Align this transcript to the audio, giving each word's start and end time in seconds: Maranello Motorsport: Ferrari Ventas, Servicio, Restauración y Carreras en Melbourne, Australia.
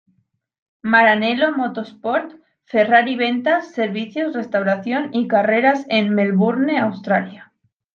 Maranello 0.93 1.49
Motorsport: 1.55 2.31
Ferrari 2.65 3.15
Ventas, 3.15 3.71
Servicio, 3.73 4.31
Restauración 4.33 5.09
y 5.13 5.27
Carreras 5.27 5.85
en 5.89 6.15
Melbourne, 6.15 6.79
Australia. 6.79 7.53